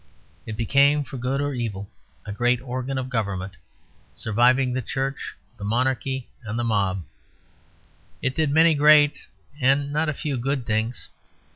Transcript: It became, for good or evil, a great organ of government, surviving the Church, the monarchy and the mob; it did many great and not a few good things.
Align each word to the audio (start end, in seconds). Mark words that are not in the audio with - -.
It 0.47 0.57
became, 0.57 1.03
for 1.03 1.17
good 1.17 1.41
or 1.41 1.53
evil, 1.53 1.87
a 2.25 2.31
great 2.31 2.59
organ 2.61 2.97
of 2.97 3.07
government, 3.07 3.53
surviving 4.15 4.73
the 4.73 4.81
Church, 4.81 5.35
the 5.57 5.63
monarchy 5.63 6.27
and 6.43 6.57
the 6.57 6.63
mob; 6.63 7.03
it 8.19 8.33
did 8.33 8.49
many 8.49 8.73
great 8.73 9.27
and 9.59 9.91
not 9.93 10.09
a 10.09 10.13
few 10.15 10.37
good 10.37 10.65
things. 10.65 11.09